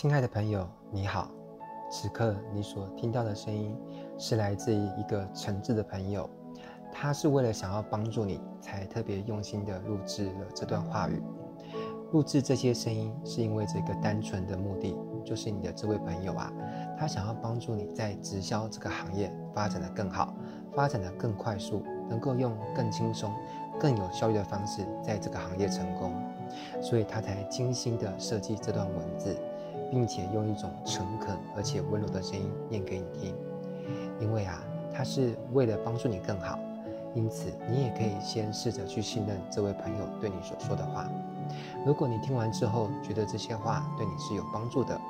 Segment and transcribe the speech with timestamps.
[0.00, 1.28] 亲爱的朋友，你好。
[1.90, 3.76] 此刻你所听到的声音，
[4.16, 6.30] 是来自于一个诚挚的朋友，
[6.92, 11.20] 他是为了想要帮助你，才特别用心的录制了这段话语。
[12.12, 16.52] 录制这些声音，是因为这个单纯的目的，就是你的这位朋友啊，
[16.96, 20.32] 他想要帮助你在直销这个行业发展得更好，
[20.76, 23.34] 发展得更快速，能够用更轻松、
[23.80, 26.14] 更有效率的方式在这个行业成功，
[26.80, 29.36] 所以他才精心的设计这段文字。
[29.90, 33.34] 并且用一种诚恳而且温柔的声音念给你听，
[34.20, 34.62] 因为啊，
[34.94, 36.58] 他是为了帮助你更好，
[37.14, 41.08] 因此你也可以先试着去信任这位朋友对你所说的话。
[41.86, 45.00] 如果你听完之后觉得这些话对你是有帮助的，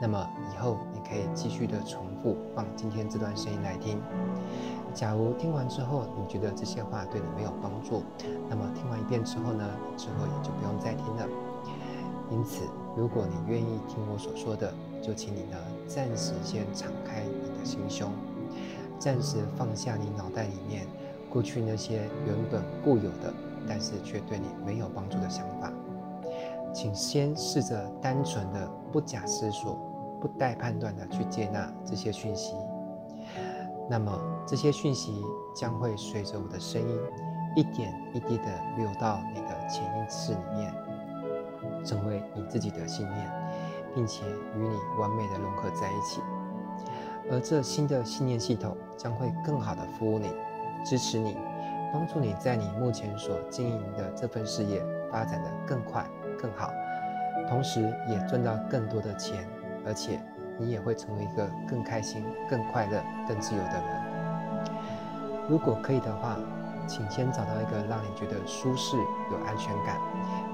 [0.00, 4.00] 那么以后你可以继续的重复放今天这段声音来听。
[4.94, 8.04] 假如听完之后你觉得这些话对你没有帮助，
[8.48, 11.26] 那么听完一遍之后呢，之后也就不用再听了。
[12.30, 12.62] 因此，
[12.96, 15.56] 如果你愿意听我所说的，就请你呢
[15.86, 18.10] 暂时先敞开你的心胸，
[18.98, 20.86] 暂时放下你脑袋里面
[21.30, 23.32] 过去那些原本固有的，
[23.66, 25.72] 但是却对你没有帮助的想法。
[26.74, 29.78] 请先试着单纯的、不假思索、
[30.20, 32.54] 不带判断的去接纳这些讯息。
[33.88, 34.12] 那么，
[34.46, 35.22] 这些讯息
[35.56, 36.98] 将会随着我的声音，
[37.56, 38.44] 一点一滴的
[38.76, 40.87] 流到你的潜意识里面。
[41.84, 43.30] 成为你自己的信念，
[43.94, 44.24] 并且
[44.56, 46.20] 与你完美的融合在一起。
[47.30, 50.32] 而这新的信念系统将会更好的服务你，
[50.84, 51.36] 支持你，
[51.92, 56.06] 帮助你在你目前所经营的这份事业发展得更快
[56.40, 56.70] 更好，
[57.48, 59.46] 同时也赚到更多的钱，
[59.86, 60.20] 而且
[60.58, 64.68] 你也会成为一个更开心、更快乐、更自由的人。
[65.48, 66.36] 如果可以的话，
[66.88, 68.96] 请先找到一个让你觉得舒适、
[69.30, 69.96] 有安全感。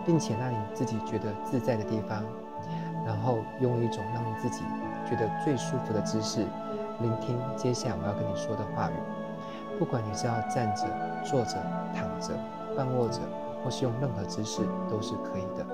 [0.07, 2.23] 并且让你自己觉得自在的地方，
[3.07, 4.63] 然后用一种让你自己
[5.09, 6.47] 觉得最舒服的姿势，
[7.01, 8.95] 聆听接下来我要跟你说的话语。
[9.79, 10.85] 不管你是要站着、
[11.25, 11.57] 坐着、
[11.95, 12.35] 躺着、
[12.77, 13.21] 半卧着，
[13.65, 14.61] 或是用任何姿势
[14.91, 15.65] 都是可以的。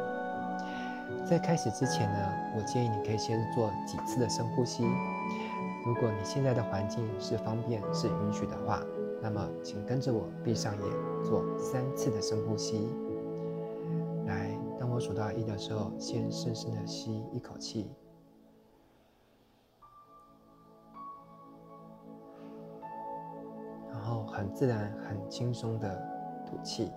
[1.27, 2.19] 在开始之前呢，
[2.57, 4.85] 我建议你可以先做几次的深呼吸。
[5.85, 8.79] 如果你现在的环境是方便、是允许的话，
[9.23, 12.89] 那么请跟着我闭上眼，做三次的深呼吸。
[14.27, 17.91] 来，当我数到一的时候，先深深的吸一口气，
[23.91, 26.01] 然后很自然、很轻松的
[26.47, 26.91] 吐气。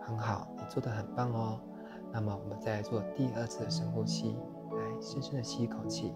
[0.00, 1.60] 很好，你做的很棒哦。
[2.12, 4.36] 那么我们再来做第二次的深呼吸，
[4.70, 6.14] 来深深的吸一口气，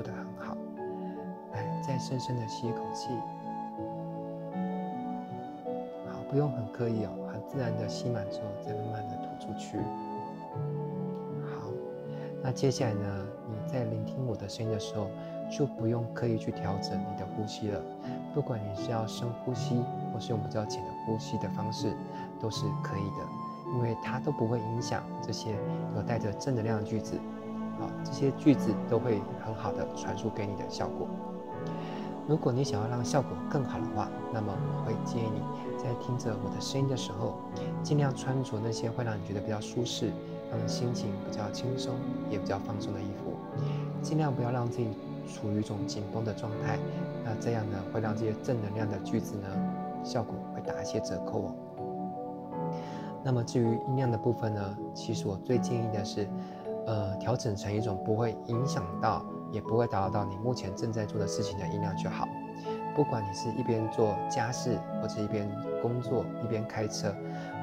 [0.00, 0.56] 做得很好。
[1.86, 3.08] 再深深的吸一口气，
[6.08, 9.76] 好，不用很刻意哦，很自然的吸满之后，再慢慢的吐出去。
[11.44, 11.68] 好，
[12.42, 15.08] 那接下来呢，你在聆听我的声音的时候，
[15.50, 17.82] 就不用刻意去调整你的呼吸了。
[18.32, 19.82] 不管你是要深呼吸，
[20.14, 21.92] 或是用比较浅的呼吸的方式，
[22.40, 25.50] 都是可以的，因为它都不会影响这些
[25.96, 27.18] 有带着正能量的句子。
[27.80, 31.08] 好，这些句子都会很好的传输给你的效果。
[32.28, 35.40] 如果你想要让效果更好的话，那么我会建议你
[35.76, 37.34] 在听着我的声音的时候，
[37.82, 40.12] 尽量穿着那些会让你觉得比较舒适、
[40.50, 41.94] 让心情比较轻松、
[42.30, 43.32] 也比较放松的衣服，
[44.00, 44.88] 尽量不要让自己
[45.26, 46.78] 处于一种紧绷的状态。
[47.24, 49.48] 那这样呢，会让这些正能量的句子呢，
[50.04, 51.54] 效果会打一些折扣哦。
[53.24, 56.28] 那么至于音量的部分呢，其实我最建议的是，
[56.90, 59.24] 呃，调整成一种不会影响到。
[59.52, 62.24] 也不会打扰到你目前正在做的事情的音量就好。
[62.94, 65.50] 不管你是一边做家事，或者一边
[65.82, 67.12] 工作，一边开车，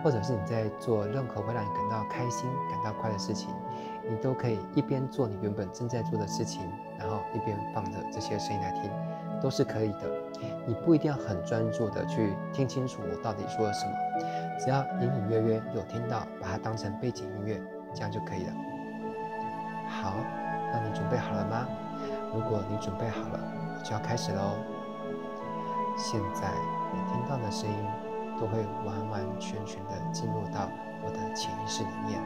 [0.04, 3.50] 或者是你在做任何会让你感到开心、感到快的事情，
[4.10, 6.62] 你都可以一边做你原本正在做的事情，
[7.00, 8.92] 然后一边放着这些声音来听，
[9.42, 10.12] 都是可以的。
[10.66, 13.94] 你不一定要很专注的去听清楚我到底说了什么，
[14.60, 17.62] 只要隐隐约约有听到，把它当成背景音乐，
[17.94, 18.54] 这样就可以了。
[20.98, 21.68] 准备好了吗？
[22.34, 23.40] 如果你准备好了，
[23.78, 24.58] 我就要开始喽。
[25.96, 26.50] 现在
[26.92, 27.78] 你听到的声音
[28.40, 30.68] 都会完完全全的进入到
[31.06, 32.20] 我的潜意识里面，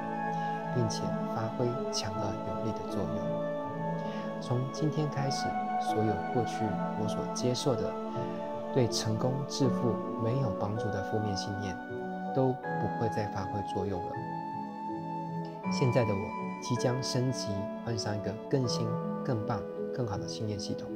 [0.74, 1.04] 并且
[1.36, 4.42] 发挥强而有力的作用。
[4.42, 5.48] 从今天开始，
[5.82, 6.64] 所有过去
[7.04, 7.94] 我所接受的
[8.74, 11.76] 对成功致富没有帮助的负面信念，
[12.34, 14.12] 都不会再发挥作用了。
[15.70, 16.51] 现在的我。
[16.62, 17.48] 即将升级，
[17.84, 18.88] 换上一个更新、
[19.26, 19.62] 更棒、
[19.94, 20.90] 更好的信念系统。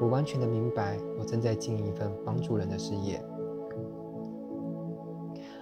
[0.00, 3.24] 我完全的明白，我正在经营一份帮助人的事业，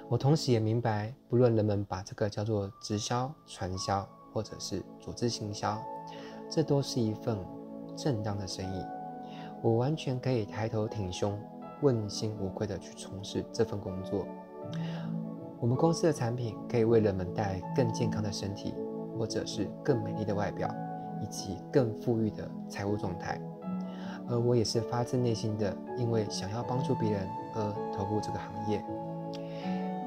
[0.08, 5.78] 我同时也明白，不论人们把这个叫做直销、传销，或者是组织行销，
[6.48, 7.38] 这都是一份
[7.96, 8.82] 正当的生意。
[9.62, 11.38] 我完全可以抬头挺胸、
[11.82, 14.26] 问心无愧的去从事这份工作。
[15.60, 18.74] 我们公司的产品可以为人们带来更健康的身体，
[19.18, 20.74] 或者是更美丽的外表，
[21.22, 23.38] 以及更富裕的财务状态。
[24.26, 28.82] 而我也是发自内心的，因为想要帮助别人而投入这个行业。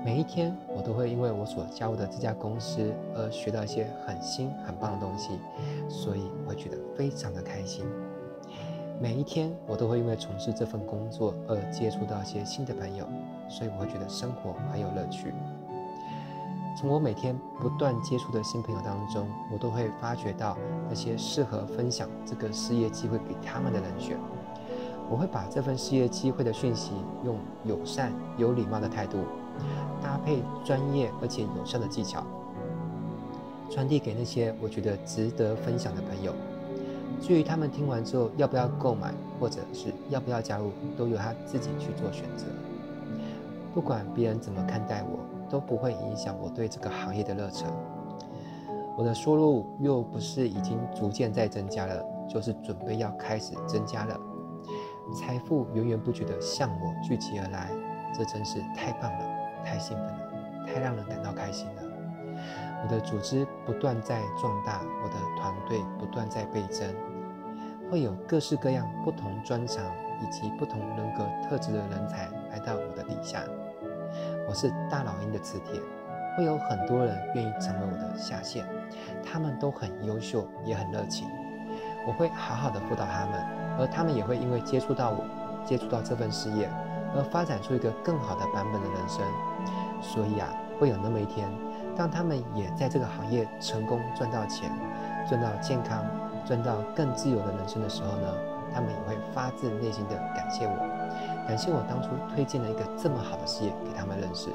[0.03, 5.39] 每一天，我都会因为我所加入的这家公司而学到一些很新、很棒的东西，
[5.87, 7.85] 所以我会觉得非常的开心。
[8.99, 13.05] 每一天，我都会因为从事这份工作而接触到一些新的朋友，
[13.49, 15.33] 所以我会觉得生活很有乐趣。
[16.75, 20.57] 从我每天不断接触的新朋友当中，我都会发掘到
[20.89, 24.17] 那些适合分享这个事业机会给他们的人选。
[25.09, 26.93] 我会把这份事业机会的讯息，
[27.23, 29.19] 用友善、有礼貌的态度，
[30.01, 32.23] 搭配专业而且有效的技巧，
[33.69, 36.33] 传递给那些我觉得值得分享的朋友。
[37.21, 42.45] 至于他们听完之后要不要购买，或者是要不要加入，都由他自己去做选择。
[43.73, 47.67] 不管别人怎么看待我，都不会影响我对这个行业的热忱。
[48.95, 54.15] 我的收入又不是已经逐渐在增加了，就是准备要开始增加了。
[55.15, 57.71] 财富源源不绝地向我聚集而来，
[58.13, 59.25] 这真是太棒了，
[59.65, 61.81] 太兴奋了，太让人感到开心了。
[62.83, 66.87] 我的组织不断在壮大，我的团队不断在倍增，
[67.89, 69.83] 会有各式各样不同专长
[70.21, 73.43] 以及不同人格特质的人才来到我的底下。
[74.47, 75.81] 我是大老鹰的磁铁，
[76.37, 78.65] 会有很多人愿意成为我的下线，
[79.23, 81.27] 他们都很优秀，也很热情。
[82.05, 83.45] 我会好好的辅导他们，
[83.79, 85.23] 而他们也会因为接触到我，
[85.65, 86.69] 接触到这份事业，
[87.15, 89.23] 而发展出一个更好的版本的人生。
[90.01, 90.49] 所以啊，
[90.79, 91.49] 会有那么一天，
[91.95, 94.69] 当他们也在这个行业成功赚到钱，
[95.29, 96.03] 赚到健康，
[96.45, 98.27] 赚到更自由的人生的时候呢，
[98.73, 100.75] 他们也会发自内心的感谢我，
[101.47, 104.49] 感谢我当初推荐了一个这么好的事业给他们认识。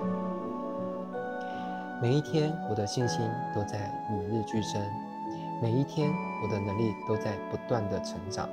[2.00, 3.20] 每一天，我的信心
[3.55, 4.81] 都在与日俱增。
[5.61, 6.11] 每一天，
[6.43, 8.49] 我的能力都在不断的成长。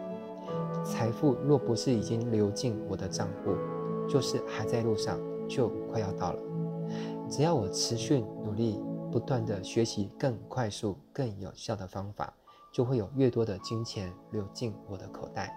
[0.84, 3.56] 财富若不是已经流进我的账户，
[4.10, 6.40] 就是还在路上，就快要到了。
[7.30, 12.34] 只要我持续努力，不断的学习更快速、更有效的方法，
[12.76, 15.56] 就会有越多的金钱流进我的口袋。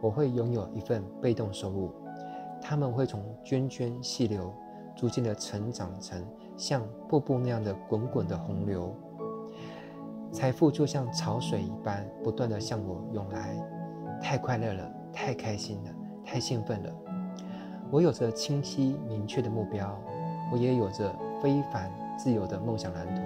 [0.00, 1.92] 我会拥有一份被动收入，
[2.60, 4.52] 他们会从涓涓细流，
[4.96, 6.26] 逐渐的成长成
[6.56, 8.92] 像瀑布那样的滚滚的洪流。
[10.32, 13.56] 财富就像潮水一般，不断地向我涌来，
[14.20, 15.90] 太快乐了，太开心了，
[16.24, 16.92] 太兴奋了。
[17.92, 19.96] 我有着清晰明确的目标，
[20.52, 21.88] 我也有着非凡
[22.18, 23.22] 自由的梦想蓝图。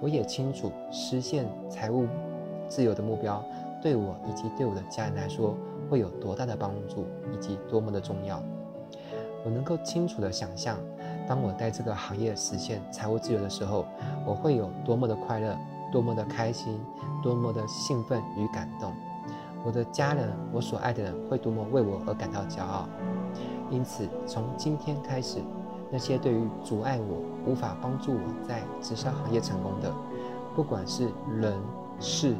[0.00, 2.06] 我也清楚实现财务
[2.68, 3.42] 自由的目标，
[3.82, 5.56] 对我以及对我的家人来说
[5.90, 8.42] 会有多大的帮助，以及多么的重要。
[9.44, 10.76] 我能够清楚地想象，
[11.28, 13.86] 当我在这个行业实现财务自由的时候，
[14.26, 15.56] 我会有多么的快乐。
[15.92, 16.80] 多么的开心，
[17.22, 18.92] 多么的兴奋与感动！
[19.64, 22.88] 我的家人，我所爱的人，会多么为我而感到骄傲。
[23.70, 25.38] 因此，从今天开始，
[25.90, 29.92] 那些对于阻碍我、无法帮助我在直销行业成功的，
[30.54, 31.54] 不管是人、
[32.00, 32.34] 事、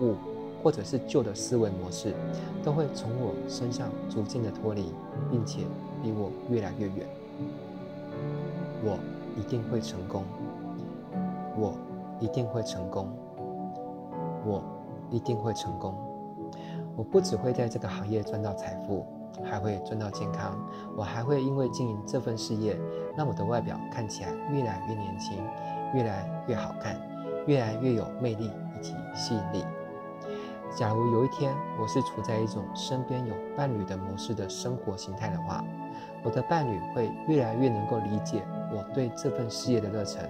[0.00, 0.14] 物，
[0.62, 2.14] 或者是旧的思维模式，
[2.62, 4.92] 都会从我身上逐渐的脱离，
[5.30, 5.62] 并且
[6.02, 7.06] 离我越来越远。
[8.84, 8.98] 我
[9.38, 10.24] 一定会成功。
[11.58, 11.74] 我。
[12.22, 13.08] 一定会成功，
[14.44, 14.62] 我
[15.08, 15.94] 一定会成功。
[16.94, 19.06] 我不只会在这个行业赚到财富，
[19.44, 20.58] 还会赚到健康。
[20.96, 22.78] 我还会因为经营这份事业，
[23.16, 25.38] 让我的外表看起来越来越年轻，
[25.94, 27.00] 越来越好看，
[27.46, 29.64] 越来越有魅力以及吸引力。
[30.76, 35.64] 假如有一天我是处在一种身边有伴侣的模式的生活形态的话，
[36.22, 40.28] 我的伴侣会越来越能够理解我对这份事业的热忱。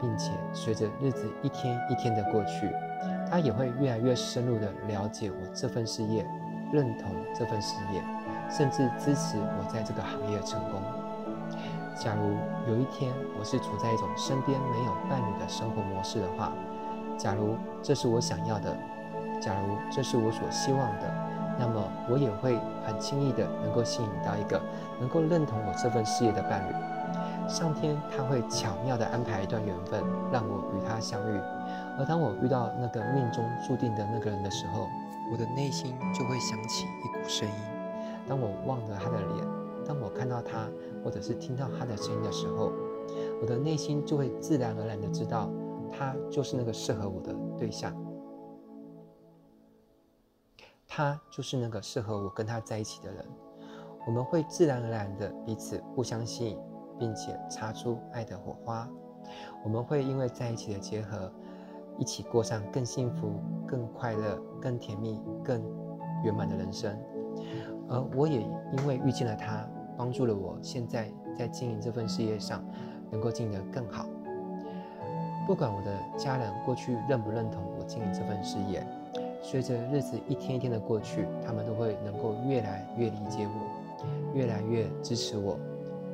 [0.00, 2.70] 并且随着日子一天一天的过去，
[3.28, 6.24] 他也会越来越深入的了解我这份事业，
[6.72, 8.02] 认同这份事业，
[8.50, 10.80] 甚至支持我在这个行业成功。
[11.96, 12.36] 假如
[12.72, 16.52] 有一天我是处在一种身边没有伴侣的生活模式的话，
[17.16, 18.76] 假如这是我想要的，
[19.40, 21.12] 假如这是我所希望的，
[21.58, 22.56] 那么我也会
[22.86, 24.60] 很轻易的能够吸引到一个
[25.00, 26.74] 能够认同我这份事业的伴侣。
[27.48, 31.40] 上天他会巧妙地安排一段缘分，让我与他相遇。
[31.98, 34.86] 而当我遇到那个命中注定的那个人的时候，
[35.30, 37.54] 我的内心就会响起一股声音。
[38.26, 39.46] 当我望着他的脸，
[39.86, 40.68] 当我看到他，
[41.04, 42.72] 或者是听到他的声音的时候，
[43.40, 45.50] 我的内心就会自然而然的知道，
[45.90, 47.94] 他就是那个适合我的对象，
[50.86, 53.24] 他就是那个适合我跟他在一起的人。
[54.06, 56.58] 我们会自然而然的彼此互相吸引，
[56.98, 58.88] 并且擦出爱的火花。
[59.62, 61.30] 我们会因为在一起的结合，
[61.98, 63.32] 一起过上更幸福、
[63.66, 65.62] 更快乐、更甜蜜、更
[66.24, 66.96] 圆满的人生。
[67.88, 72.64] 而我也因为遇见了他，帮助了我现在在经营这份事业上，
[73.10, 74.06] 能够经营得更好。
[75.46, 78.86] 不管我的家人过去认不认同我经营这份事业，
[79.42, 85.58] 随着日子一天一天的过去，他们都会能够越来越理解我，越来越支持我，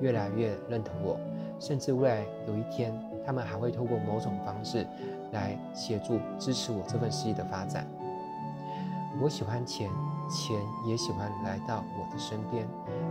[0.01, 1.19] 越来越认同我，
[1.59, 2.95] 甚至未来有一天，
[3.27, 4.87] 他们还会透过某种方式
[5.35, 7.87] 来协助支持我这份事业的发展。
[9.21, 9.91] 我喜欢钱。
[10.27, 12.67] 钱也喜欢来到我的身边，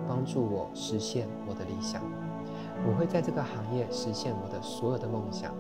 [0.08, 2.02] 帮助我实现我的理想。
[2.88, 5.54] 我会在这个行业实现我的所有的梦想。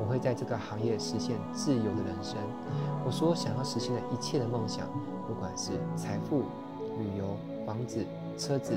[0.00, 2.38] 我会在这个行业实现自由的人生。
[3.04, 4.88] 我所想要实现的一切的梦想，
[5.28, 6.44] 不管是财富、
[6.98, 8.02] 旅游、房子、
[8.38, 8.72] 车子、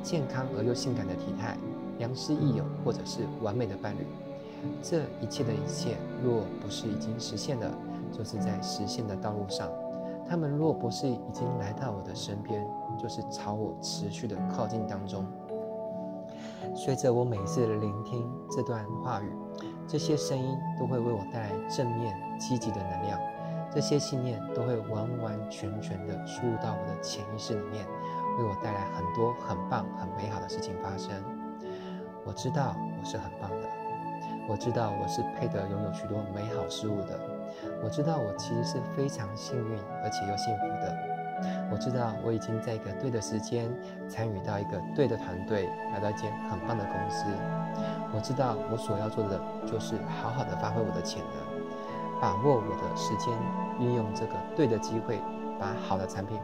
[0.00, 1.56] 健康而又性感的体态、
[1.98, 4.06] 良师益友，或者是完美的伴侣，
[4.82, 7.70] 这一切的一切，若不是已经实现了，
[8.12, 9.68] 就是在实现的道路上。
[10.28, 12.66] 他们若不是已经来到我的身边，
[12.98, 15.26] 就是朝我持续的靠近当中。
[16.74, 19.30] 随着我每一次的聆听这段话语，
[19.86, 23.20] 这些声音都会为我带来正面积极的能量，
[23.70, 27.86] 这些信念都会完完全全的输入到我的潜意识里面，
[28.38, 31.12] 为我带来很多很棒、很美好的事情发生。
[32.24, 33.63] 我知道我是很棒的，
[34.48, 37.18] 我知道我是配得拥有许多美好事物的。
[37.82, 41.14] 我知道我其实是非常幸运而且又幸福的。
[41.70, 43.70] 我知道我已经在一个对的时间
[44.08, 47.26] 参与到一个对的团队，来到一间很棒的公司。
[48.14, 53.34] 我知道我所要做的就是好好的发挥我的潜能，把握我的时间，
[53.80, 55.20] 运用这个对的机会，
[55.58, 56.38] 把好的产品、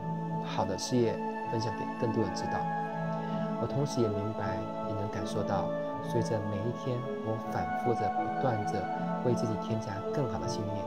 [0.44, 1.14] 好的事业
[1.50, 2.58] 分享给更多人知道。
[3.62, 4.56] 我同时也明白，
[4.88, 5.68] 也能感受到，
[6.08, 8.82] 随着每一天我反复着、不断着
[9.24, 10.84] 为自己添加更好的信念。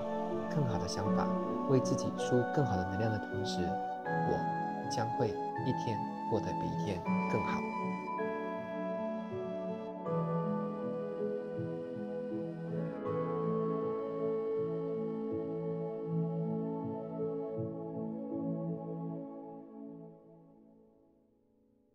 [0.54, 1.26] 更好的想法，
[1.70, 3.62] 为自己输更好的能量的同时，
[4.06, 5.30] 我将会
[5.66, 5.98] 一天
[6.30, 7.02] 过得比一天
[7.32, 7.58] 更好。